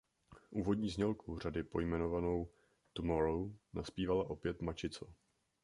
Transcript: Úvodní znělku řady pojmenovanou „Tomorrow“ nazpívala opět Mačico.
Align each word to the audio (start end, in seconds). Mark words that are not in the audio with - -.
Úvodní 0.51 0.89
znělku 0.89 1.39
řady 1.39 1.63
pojmenovanou 1.63 2.49
„Tomorrow“ 2.93 3.51
nazpívala 3.73 4.29
opět 4.29 4.61
Mačico. 4.61 5.07